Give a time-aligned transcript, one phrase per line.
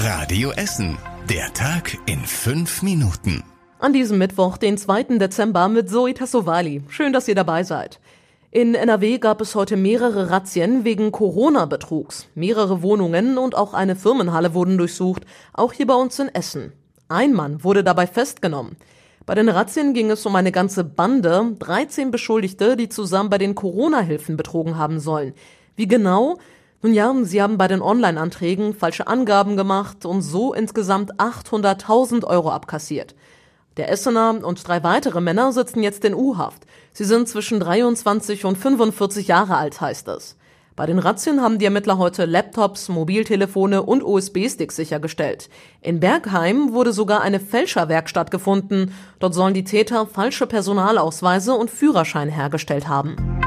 [0.00, 0.96] Radio Essen.
[1.28, 3.42] Der Tag in fünf Minuten.
[3.80, 5.18] An diesem Mittwoch, den 2.
[5.18, 6.84] Dezember, mit Zoe Tassovali.
[6.88, 7.98] Schön, dass ihr dabei seid.
[8.52, 12.28] In NRW gab es heute mehrere Razzien wegen Corona-Betrugs.
[12.36, 16.72] Mehrere Wohnungen und auch eine Firmenhalle wurden durchsucht, auch hier bei uns in Essen.
[17.08, 18.76] Ein Mann wurde dabei festgenommen.
[19.26, 23.56] Bei den Razzien ging es um eine ganze Bande, 13 Beschuldigte, die zusammen bei den
[23.56, 25.34] Corona-Hilfen betrogen haben sollen.
[25.74, 26.38] Wie genau?
[26.80, 32.50] Nun ja, sie haben bei den Online-Anträgen falsche Angaben gemacht und so insgesamt 800.000 Euro
[32.50, 33.16] abkassiert.
[33.76, 36.66] Der Essener und drei weitere Männer sitzen jetzt in U-Haft.
[36.92, 40.36] Sie sind zwischen 23 und 45 Jahre alt, heißt es.
[40.76, 45.48] Bei den Razzien haben die Ermittler heute Laptops, Mobiltelefone und USB-Sticks sichergestellt.
[45.80, 48.94] In Bergheim wurde sogar eine Fälscherwerkstatt gefunden.
[49.18, 53.37] Dort sollen die Täter falsche Personalausweise und Führerschein hergestellt haben.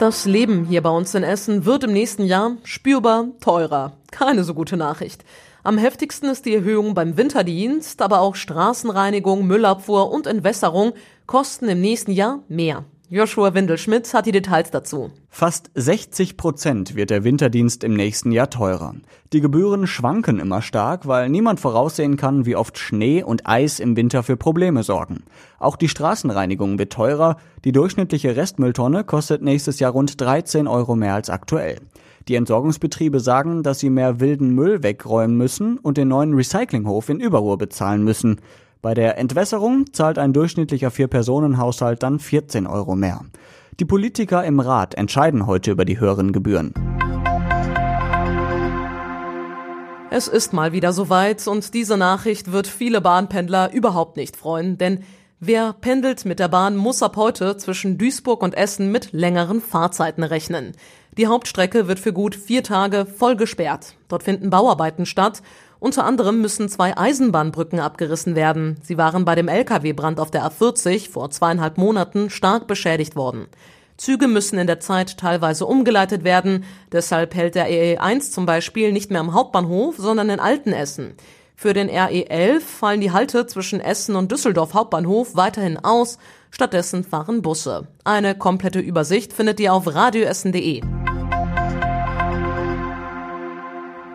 [0.00, 3.98] Das Leben hier bei uns in Essen wird im nächsten Jahr spürbar teurer.
[4.10, 5.26] Keine so gute Nachricht.
[5.62, 10.94] Am heftigsten ist die Erhöhung beim Winterdienst, aber auch Straßenreinigung, Müllabfuhr und Entwässerung
[11.26, 12.86] kosten im nächsten Jahr mehr.
[13.12, 15.10] Joshua Windelschmidt hat die Details dazu.
[15.30, 18.94] Fast 60 Prozent wird der Winterdienst im nächsten Jahr teurer.
[19.32, 23.96] Die Gebühren schwanken immer stark, weil niemand voraussehen kann, wie oft Schnee und Eis im
[23.96, 25.24] Winter für Probleme sorgen.
[25.58, 27.36] Auch die Straßenreinigung wird teurer.
[27.64, 31.80] Die durchschnittliche Restmülltonne kostet nächstes Jahr rund 13 Euro mehr als aktuell.
[32.28, 37.18] Die Entsorgungsbetriebe sagen, dass sie mehr wilden Müll wegräumen müssen und den neuen Recyclinghof in
[37.18, 38.40] Überruhr bezahlen müssen.
[38.82, 43.20] Bei der Entwässerung zahlt ein durchschnittlicher Vier-Personen-Haushalt dann 14 Euro mehr.
[43.78, 46.72] Die Politiker im Rat entscheiden heute über die höheren Gebühren.
[50.10, 55.04] Es ist mal wieder soweit und diese Nachricht wird viele Bahnpendler überhaupt nicht freuen, denn
[55.40, 60.22] wer pendelt mit der Bahn, muss ab heute zwischen Duisburg und Essen mit längeren Fahrzeiten
[60.22, 60.72] rechnen.
[61.18, 63.96] Die Hauptstrecke wird für gut vier Tage voll gesperrt.
[64.08, 65.42] Dort finden Bauarbeiten statt
[65.80, 68.76] unter anderem müssen zwei Eisenbahnbrücken abgerissen werden.
[68.82, 73.46] Sie waren bei dem Lkw-Brand auf der A40 vor zweieinhalb Monaten stark beschädigt worden.
[73.96, 76.64] Züge müssen in der Zeit teilweise umgeleitet werden.
[76.92, 81.14] Deshalb hält der RE1 zum Beispiel nicht mehr am Hauptbahnhof, sondern in Altenessen.
[81.62, 86.16] Für den RE11 fallen die Halte zwischen Essen und Düsseldorf Hauptbahnhof weiterhin aus.
[86.50, 87.86] Stattdessen fahren Busse.
[88.02, 90.80] Eine komplette Übersicht findet ihr auf radioessen.de.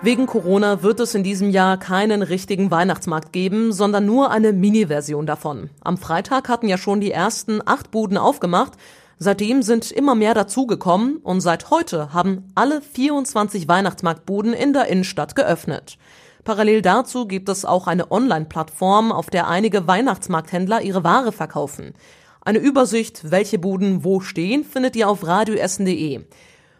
[0.00, 5.26] Wegen Corona wird es in diesem Jahr keinen richtigen Weihnachtsmarkt geben, sondern nur eine Mini-Version
[5.26, 5.68] davon.
[5.82, 8.72] Am Freitag hatten ja schon die ersten acht Buden aufgemacht.
[9.18, 15.36] Seitdem sind immer mehr dazugekommen und seit heute haben alle 24 Weihnachtsmarktbuden in der Innenstadt
[15.36, 15.98] geöffnet.
[16.44, 21.94] Parallel dazu gibt es auch eine Online-Plattform, auf der einige Weihnachtsmarkthändler ihre Ware verkaufen.
[22.42, 26.20] Eine Übersicht, welche Buden wo stehen, findet ihr auf radioessen.de.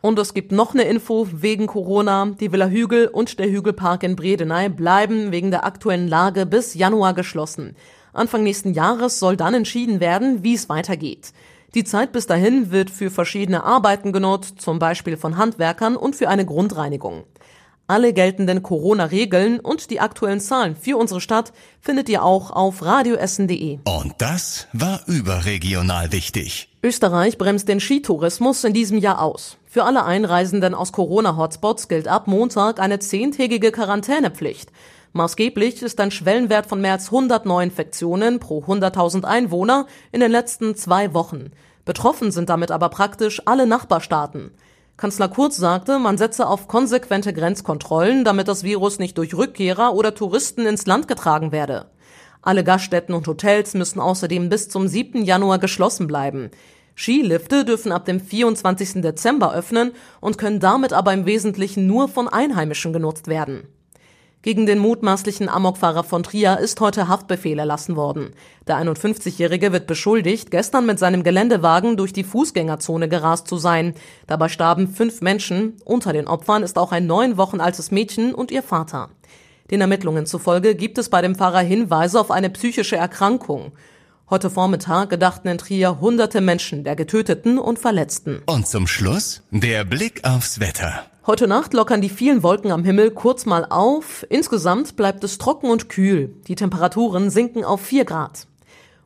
[0.03, 2.27] Und es gibt noch eine Info wegen Corona.
[2.39, 7.15] Die Villa Hügel und der Hügelpark in Bredeney bleiben wegen der aktuellen Lage bis Januar
[7.15, 7.75] geschlossen.
[8.13, 11.33] Anfang nächsten Jahres soll dann entschieden werden, wie es weitergeht.
[11.75, 16.29] Die Zeit bis dahin wird für verschiedene Arbeiten genutzt, zum Beispiel von Handwerkern und für
[16.29, 17.25] eine Grundreinigung.
[17.87, 21.53] Alle geltenden Corona-Regeln und die aktuellen Zahlen für unsere Stadt
[21.83, 23.81] findet ihr auch auf radioessen.de.
[23.84, 26.71] Und das war überregional wichtig.
[26.83, 29.59] Österreich bremst den Skitourismus in diesem Jahr aus.
[29.67, 34.71] Für alle Einreisenden aus Corona-Hotspots gilt ab Montag eine zehntägige Quarantänepflicht.
[35.12, 40.75] Maßgeblich ist ein Schwellenwert von mehr als 100 Neuinfektionen pro 100.000 Einwohner in den letzten
[40.75, 41.51] zwei Wochen.
[41.84, 44.53] Betroffen sind damit aber praktisch alle Nachbarstaaten.
[44.97, 50.15] Kanzler Kurz sagte, man setze auf konsequente Grenzkontrollen, damit das Virus nicht durch Rückkehrer oder
[50.15, 51.87] Touristen ins Land getragen werde.
[52.43, 55.25] Alle Gaststätten und Hotels müssen außerdem bis zum 7.
[55.25, 56.50] Januar geschlossen bleiben.
[56.94, 59.03] Skilifte dürfen ab dem 24.
[59.03, 63.66] Dezember öffnen und können damit aber im Wesentlichen nur von Einheimischen genutzt werden.
[64.44, 68.34] Gegen den mutmaßlichen Amokfahrer von Trier ist heute Haftbefehl erlassen worden.
[68.66, 73.94] Der 51-Jährige wird beschuldigt, gestern mit seinem Geländewagen durch die Fußgängerzone gerast zu sein.
[74.27, 75.78] Dabei starben fünf Menschen.
[75.87, 79.09] Unter den Opfern ist auch ein neun Wochen altes Mädchen und ihr Vater.
[79.71, 83.72] Den Ermittlungen zufolge gibt es bei dem Fahrer Hinweise auf eine psychische Erkrankung.
[84.28, 88.42] Heute Vormittag gedachten in Trier hunderte Menschen der Getöteten und Verletzten.
[88.45, 91.07] Und zum Schluss der Blick aufs Wetter.
[91.26, 94.26] Heute Nacht lockern die vielen Wolken am Himmel kurz mal auf.
[94.28, 96.34] Insgesamt bleibt es trocken und kühl.
[96.48, 98.47] Die Temperaturen sinken auf 4 Grad.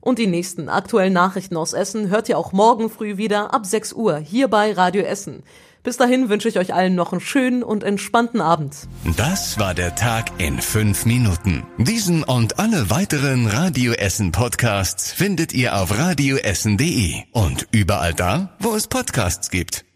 [0.01, 3.93] Und die nächsten aktuellen Nachrichten aus Essen hört ihr auch morgen früh wieder ab 6
[3.93, 5.45] Uhr hier bei Radio Essen.
[5.85, 8.75] Bis dahin wünsche ich euch allen noch einen schönen und entspannten Abend.
[9.17, 11.63] Das war der Tag in fünf Minuten.
[11.79, 18.75] Diesen und alle weiteren Radio Essen Podcasts findet ihr auf radioessen.de und überall da, wo
[18.75, 19.88] es Podcasts gibt.